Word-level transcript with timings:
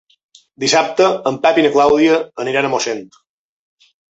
Dissabte 0.63 1.09
en 1.31 1.37
Pep 1.45 1.61
i 1.63 1.67
na 1.67 1.71
Clàudia 1.77 2.17
aniran 2.45 2.69
a 2.71 2.75
Moixent. 2.77 3.07